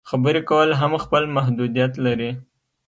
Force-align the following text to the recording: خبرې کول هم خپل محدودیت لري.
خبرې 0.09 0.41
کول 0.49 0.69
هم 0.81 0.93
خپل 1.03 1.23
محدودیت 1.35 1.93
لري. 2.05 2.31